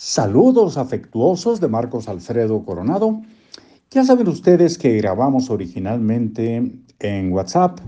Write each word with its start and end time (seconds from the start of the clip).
Saludos 0.00 0.78
afectuosos 0.78 1.60
de 1.60 1.66
Marcos 1.66 2.06
Alfredo 2.06 2.64
Coronado. 2.64 3.20
Ya 3.90 4.04
saben 4.04 4.28
ustedes 4.28 4.78
que 4.78 4.96
grabamos 4.98 5.50
originalmente 5.50 6.72
en 7.00 7.32
WhatsApp 7.32 7.80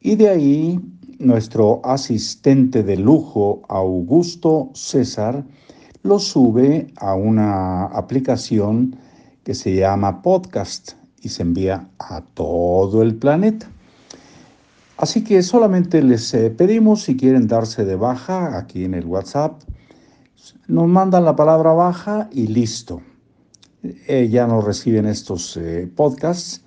y 0.00 0.16
de 0.16 0.30
ahí 0.30 0.80
nuestro 1.18 1.82
asistente 1.84 2.82
de 2.82 2.96
lujo, 2.96 3.60
Augusto 3.68 4.70
César, 4.72 5.44
lo 6.02 6.18
sube 6.18 6.86
a 6.96 7.14
una 7.14 7.84
aplicación 7.84 8.96
que 9.44 9.52
se 9.52 9.76
llama 9.76 10.22
Podcast 10.22 10.92
y 11.20 11.28
se 11.28 11.42
envía 11.42 11.90
a 11.98 12.22
todo 12.22 13.02
el 13.02 13.14
planeta. 13.16 13.68
Así 14.96 15.22
que 15.24 15.42
solamente 15.42 16.02
les 16.02 16.32
eh, 16.32 16.48
pedimos 16.48 17.02
si 17.02 17.18
quieren 17.18 17.48
darse 17.48 17.84
de 17.84 17.96
baja 17.96 18.56
aquí 18.56 18.84
en 18.84 18.94
el 18.94 19.04
WhatsApp 19.04 19.60
nos 20.66 20.86
mandan 20.86 21.24
la 21.24 21.36
palabra 21.36 21.72
baja 21.72 22.28
y 22.32 22.46
listo. 22.46 23.02
Eh, 23.82 24.28
ya 24.30 24.46
nos 24.46 24.64
reciben 24.64 25.06
estos 25.06 25.56
eh, 25.56 25.90
podcasts. 25.94 26.62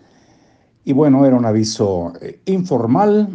Y 0.84 0.94
bueno, 0.94 1.26
era 1.26 1.36
un 1.36 1.46
aviso 1.46 2.14
eh, 2.22 2.40
informal. 2.46 3.28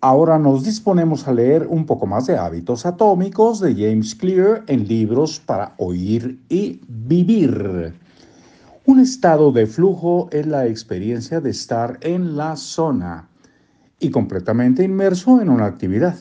Ahora 0.00 0.38
nos 0.38 0.64
disponemos 0.64 1.26
a 1.28 1.32
leer 1.32 1.66
un 1.66 1.86
poco 1.86 2.06
más 2.06 2.26
de 2.26 2.36
hábitos 2.36 2.84
atómicos 2.84 3.60
de 3.60 3.74
James 3.74 4.14
Clear 4.14 4.64
en 4.66 4.86
libros 4.86 5.40
para 5.40 5.74
oír 5.78 6.40
y 6.48 6.80
vivir. 6.88 7.94
Un 8.86 9.00
estado 9.00 9.50
de 9.50 9.66
flujo 9.66 10.28
es 10.30 10.46
la 10.46 10.66
experiencia 10.66 11.40
de 11.40 11.50
estar 11.50 11.98
en 12.02 12.36
la 12.36 12.56
zona 12.56 13.28
y 13.98 14.10
completamente 14.10 14.84
inmerso 14.84 15.40
en 15.40 15.48
una 15.48 15.64
actividad. 15.64 16.16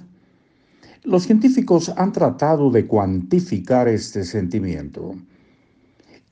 Los 1.06 1.24
científicos 1.24 1.92
han 1.98 2.14
tratado 2.14 2.72
de 2.72 2.88
cuantificar 2.88 3.90
este 3.90 4.24
sentimiento. 4.24 5.16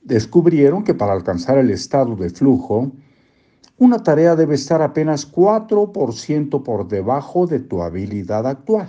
Descubrieron 0.02 0.82
que 0.82 0.94
para 0.94 1.12
alcanzar 1.12 1.58
el 1.58 1.70
estado 1.70 2.16
de 2.16 2.30
flujo, 2.30 2.90
una 3.76 4.02
tarea 4.02 4.34
debe 4.34 4.54
estar 4.54 4.80
apenas 4.80 5.30
4% 5.30 6.62
por 6.62 6.88
debajo 6.88 7.46
de 7.46 7.60
tu 7.60 7.82
habilidad 7.82 8.46
actual. 8.46 8.88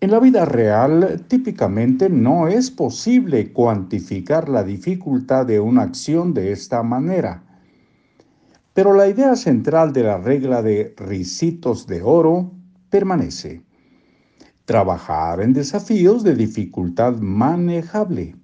En 0.00 0.12
la 0.12 0.18
vida 0.18 0.46
real, 0.46 1.26
típicamente 1.28 2.08
no 2.08 2.48
es 2.48 2.70
posible 2.70 3.52
cuantificar 3.52 4.48
la 4.48 4.64
dificultad 4.64 5.44
de 5.44 5.60
una 5.60 5.82
acción 5.82 6.32
de 6.32 6.52
esta 6.52 6.82
manera. 6.82 7.42
Pero 8.72 8.94
la 8.94 9.08
idea 9.08 9.36
central 9.36 9.92
de 9.92 10.04
la 10.04 10.16
regla 10.16 10.62
de 10.62 10.94
risitos 10.96 11.86
de 11.86 12.00
oro 12.00 12.50
permanece 12.88 13.67
trabajar 14.68 15.40
en 15.40 15.54
desafíos 15.54 16.22
de 16.22 16.34
dificultad 16.34 17.16
manejable, 17.16 18.36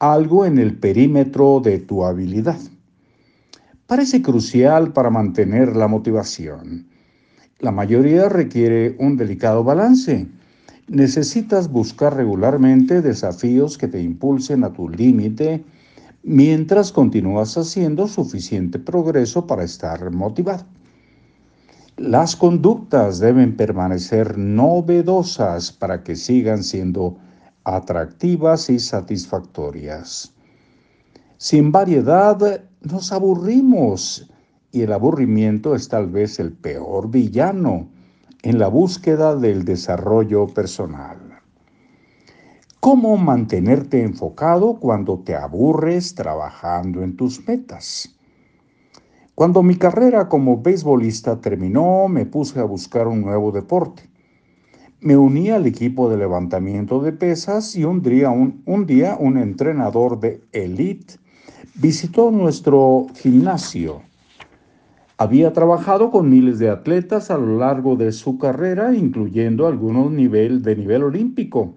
algo 0.00 0.44
en 0.44 0.58
el 0.58 0.76
perímetro 0.76 1.60
de 1.60 1.78
tu 1.78 2.04
habilidad. 2.04 2.58
Parece 3.86 4.20
crucial 4.20 4.92
para 4.92 5.10
mantener 5.10 5.76
la 5.76 5.86
motivación. 5.86 6.88
La 7.60 7.70
mayoría 7.70 8.28
requiere 8.28 8.96
un 8.98 9.16
delicado 9.16 9.62
balance. 9.62 10.26
Necesitas 10.88 11.70
buscar 11.70 12.16
regularmente 12.16 13.00
desafíos 13.00 13.78
que 13.78 13.86
te 13.86 14.02
impulsen 14.02 14.64
a 14.64 14.72
tu 14.72 14.88
límite 14.88 15.62
mientras 16.24 16.90
continúas 16.90 17.56
haciendo 17.56 18.08
suficiente 18.08 18.80
progreso 18.80 19.46
para 19.46 19.62
estar 19.62 20.10
motivado. 20.10 20.64
Las 21.96 22.34
conductas 22.34 23.20
deben 23.20 23.56
permanecer 23.56 24.36
novedosas 24.36 25.70
para 25.70 26.02
que 26.02 26.16
sigan 26.16 26.64
siendo 26.64 27.18
atractivas 27.62 28.68
y 28.68 28.80
satisfactorias. 28.80 30.34
Sin 31.36 31.70
variedad 31.70 32.64
nos 32.80 33.12
aburrimos 33.12 34.28
y 34.72 34.82
el 34.82 34.92
aburrimiento 34.92 35.76
es 35.76 35.88
tal 35.88 36.08
vez 36.08 36.40
el 36.40 36.52
peor 36.52 37.12
villano 37.12 37.88
en 38.42 38.58
la 38.58 38.66
búsqueda 38.66 39.36
del 39.36 39.64
desarrollo 39.64 40.48
personal. 40.48 41.18
¿Cómo 42.80 43.16
mantenerte 43.16 44.02
enfocado 44.02 44.80
cuando 44.80 45.20
te 45.20 45.36
aburres 45.36 46.16
trabajando 46.16 47.04
en 47.04 47.16
tus 47.16 47.46
metas? 47.46 48.14
Cuando 49.34 49.64
mi 49.64 49.74
carrera 49.74 50.28
como 50.28 50.62
beisbolista 50.62 51.40
terminó, 51.40 52.06
me 52.06 52.24
puse 52.24 52.60
a 52.60 52.64
buscar 52.64 53.08
un 53.08 53.22
nuevo 53.22 53.50
deporte. 53.50 54.08
Me 55.00 55.16
uní 55.16 55.50
al 55.50 55.66
equipo 55.66 56.08
de 56.08 56.16
levantamiento 56.16 57.00
de 57.00 57.10
pesas 57.10 57.74
y 57.74 57.82
un 57.82 58.00
día 58.00 58.30
un, 58.30 59.36
entrenador 59.36 60.20
de 60.20 60.40
elite 60.52 61.14
visitó 61.74 62.30
nuestro 62.30 63.08
gimnasio. 63.16 64.02
Había 65.18 65.52
trabajado 65.52 66.12
con 66.12 66.30
miles 66.30 66.60
de 66.60 66.70
atletas 66.70 67.32
a 67.32 67.36
lo 67.36 67.58
largo 67.58 67.96
de 67.96 68.12
su 68.12 68.38
carrera, 68.38 68.94
incluyendo 68.94 69.66
algunos 69.66 70.12
nivel, 70.12 70.62
de 70.62 70.76
nivel 70.76 71.02
olímpico. 71.02 71.74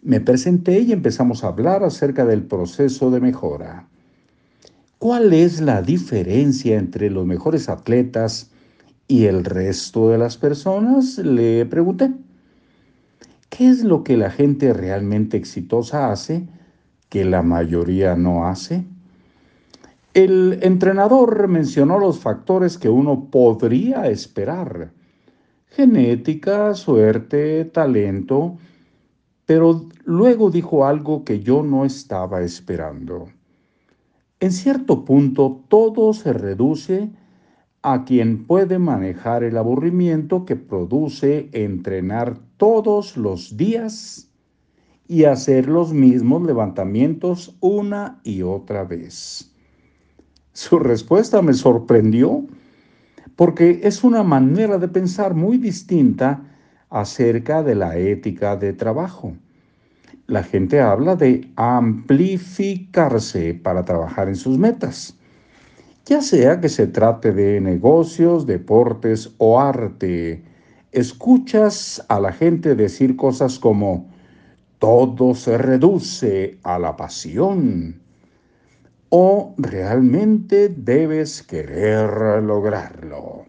Me 0.00 0.20
presenté 0.20 0.78
y 0.78 0.92
empezamos 0.92 1.42
a 1.42 1.48
hablar 1.48 1.82
acerca 1.82 2.24
del 2.24 2.44
proceso 2.44 3.10
de 3.10 3.20
mejora. 3.20 3.88
¿Cuál 5.04 5.34
es 5.34 5.60
la 5.60 5.82
diferencia 5.82 6.78
entre 6.78 7.10
los 7.10 7.26
mejores 7.26 7.68
atletas 7.68 8.50
y 9.06 9.26
el 9.26 9.44
resto 9.44 10.08
de 10.08 10.16
las 10.16 10.38
personas? 10.38 11.18
Le 11.18 11.66
pregunté. 11.66 12.10
¿Qué 13.50 13.68
es 13.68 13.84
lo 13.84 14.02
que 14.02 14.16
la 14.16 14.30
gente 14.30 14.72
realmente 14.72 15.36
exitosa 15.36 16.10
hace 16.10 16.48
que 17.10 17.26
la 17.26 17.42
mayoría 17.42 18.16
no 18.16 18.46
hace? 18.46 18.86
El 20.14 20.60
entrenador 20.62 21.48
mencionó 21.48 21.98
los 21.98 22.20
factores 22.20 22.78
que 22.78 22.88
uno 22.88 23.28
podría 23.30 24.08
esperar. 24.08 24.90
Genética, 25.66 26.72
suerte, 26.72 27.66
talento, 27.66 28.56
pero 29.44 29.86
luego 30.06 30.50
dijo 30.50 30.86
algo 30.86 31.26
que 31.26 31.40
yo 31.40 31.62
no 31.62 31.84
estaba 31.84 32.40
esperando. 32.40 33.28
En 34.44 34.52
cierto 34.52 35.06
punto, 35.06 35.64
todo 35.68 36.12
se 36.12 36.34
reduce 36.34 37.08
a 37.80 38.04
quien 38.04 38.44
puede 38.44 38.78
manejar 38.78 39.42
el 39.42 39.56
aburrimiento 39.56 40.44
que 40.44 40.54
produce 40.54 41.48
entrenar 41.52 42.36
todos 42.58 43.16
los 43.16 43.56
días 43.56 44.28
y 45.08 45.24
hacer 45.24 45.66
los 45.66 45.94
mismos 45.94 46.42
levantamientos 46.42 47.56
una 47.60 48.20
y 48.22 48.42
otra 48.42 48.84
vez. 48.84 49.50
Su 50.52 50.78
respuesta 50.78 51.40
me 51.40 51.54
sorprendió 51.54 52.44
porque 53.36 53.80
es 53.82 54.04
una 54.04 54.22
manera 54.22 54.76
de 54.76 54.88
pensar 54.88 55.32
muy 55.34 55.56
distinta 55.56 56.42
acerca 56.90 57.62
de 57.62 57.76
la 57.76 57.96
ética 57.96 58.56
de 58.56 58.74
trabajo 58.74 59.38
la 60.26 60.42
gente 60.42 60.80
habla 60.80 61.16
de 61.16 61.50
amplificarse 61.56 63.54
para 63.54 63.84
trabajar 63.84 64.28
en 64.28 64.36
sus 64.36 64.58
metas, 64.58 65.18
ya 66.06 66.20
sea 66.20 66.60
que 66.60 66.68
se 66.68 66.86
trate 66.86 67.32
de 67.32 67.60
negocios, 67.60 68.46
deportes 68.46 69.34
o 69.38 69.60
arte. 69.60 70.44
Escuchas 70.92 72.04
a 72.08 72.20
la 72.20 72.32
gente 72.32 72.74
decir 72.74 73.16
cosas 73.16 73.58
como, 73.58 74.12
todo 74.78 75.34
se 75.34 75.56
reduce 75.58 76.58
a 76.62 76.78
la 76.78 76.96
pasión. 76.96 78.00
O 79.08 79.54
realmente 79.56 80.68
debes 80.68 81.42
querer 81.42 82.42
lograrlo. 82.42 83.44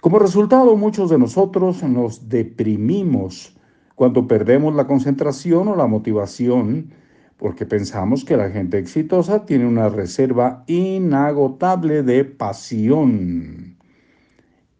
Como 0.00 0.18
resultado, 0.18 0.76
muchos 0.76 1.10
de 1.10 1.18
nosotros 1.18 1.82
nos 1.82 2.28
deprimimos 2.28 3.54
cuando 4.00 4.26
perdemos 4.26 4.74
la 4.74 4.86
concentración 4.86 5.68
o 5.68 5.76
la 5.76 5.86
motivación, 5.86 6.90
porque 7.36 7.66
pensamos 7.66 8.24
que 8.24 8.34
la 8.34 8.48
gente 8.48 8.78
exitosa 8.78 9.44
tiene 9.44 9.66
una 9.66 9.90
reserva 9.90 10.64
inagotable 10.68 12.02
de 12.02 12.24
pasión. 12.24 13.76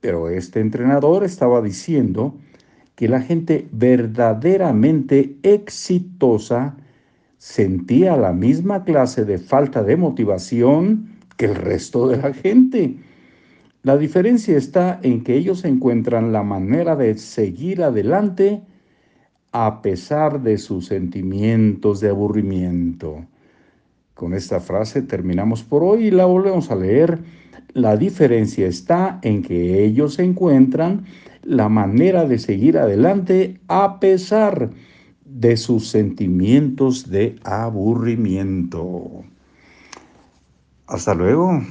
Pero 0.01 0.31
este 0.31 0.61
entrenador 0.61 1.23
estaba 1.23 1.61
diciendo 1.61 2.35
que 2.95 3.11
la 3.11 3.21
gente 3.21 3.69
verdaderamente 3.73 5.37
exitosa 5.43 6.79
sentía 7.37 8.17
la 8.17 8.33
misma 8.33 8.85
clase 8.85 9.27
de 9.27 9.37
falta 9.37 9.83
de 9.83 9.99
motivación 9.99 11.11
que 11.37 11.45
el 11.45 11.57
resto 11.57 12.09
de 12.09 12.17
la 12.17 12.33
gente. 12.33 12.97
La 13.83 13.99
diferencia 13.99 14.57
está 14.57 14.99
en 15.03 15.23
que 15.23 15.35
ellos 15.35 15.67
encuentran 15.67 16.33
la 16.33 16.43
manera 16.43 16.97
de 16.97 17.19
seguir 17.19 17.83
adelante 17.83 18.63
a 19.53 19.83
pesar 19.83 20.43
de 20.43 20.59
sus 20.59 20.87
sentimientos 20.87 22.01
de 22.01 22.11
aburrimiento. 22.11 23.25
Con 24.15 24.35
esta 24.35 24.61
frase 24.61 25.03
terminamos 25.03 25.63
por 25.63 25.83
hoy 25.83 26.09
y 26.09 26.11
la 26.11 26.27
volvemos 26.27 26.71
a 26.71 26.77
leer. 26.77 27.21
La 27.73 27.97
diferencia 27.97 28.67
está 28.67 29.19
en 29.23 29.43
que 29.43 29.85
ellos 29.85 30.19
encuentran 30.19 31.05
la 31.43 31.69
manera 31.69 32.27
de 32.27 32.39
seguir 32.39 32.79
adelante 32.79 33.59
a 33.69 33.99
pesar 33.99 34.71
de 35.25 35.57
sus 35.57 35.89
sentimientos 35.89 37.09
de 37.09 37.37
aburrimiento. 37.45 39.25
Hasta 40.87 41.15
luego. 41.15 41.63